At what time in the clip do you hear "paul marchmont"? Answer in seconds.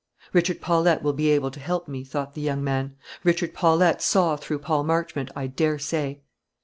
4.57-5.29